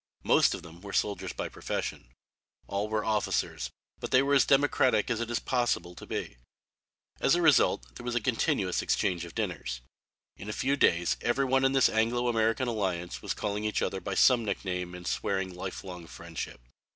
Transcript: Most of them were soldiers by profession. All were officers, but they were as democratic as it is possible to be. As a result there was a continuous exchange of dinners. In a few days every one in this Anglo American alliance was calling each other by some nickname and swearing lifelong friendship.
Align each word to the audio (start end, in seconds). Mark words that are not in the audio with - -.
Most 0.23 0.55
of 0.55 0.63
them 0.63 0.81
were 0.81 0.93
soldiers 0.93 1.31
by 1.31 1.47
profession. 1.47 2.07
All 2.65 2.89
were 2.89 3.05
officers, 3.05 3.69
but 3.99 4.09
they 4.09 4.23
were 4.23 4.33
as 4.33 4.45
democratic 4.47 5.11
as 5.11 5.21
it 5.21 5.29
is 5.29 5.37
possible 5.37 5.93
to 5.93 6.07
be. 6.07 6.37
As 7.19 7.35
a 7.35 7.41
result 7.43 7.85
there 7.93 8.03
was 8.03 8.15
a 8.15 8.19
continuous 8.19 8.81
exchange 8.81 9.25
of 9.25 9.35
dinners. 9.35 9.81
In 10.37 10.49
a 10.49 10.53
few 10.53 10.75
days 10.75 11.17
every 11.21 11.45
one 11.45 11.63
in 11.63 11.73
this 11.73 11.87
Anglo 11.87 12.29
American 12.29 12.67
alliance 12.67 13.21
was 13.21 13.35
calling 13.35 13.63
each 13.63 13.83
other 13.83 13.99
by 14.01 14.15
some 14.15 14.43
nickname 14.43 14.95
and 14.95 15.05
swearing 15.05 15.53
lifelong 15.53 16.07
friendship. 16.07 16.61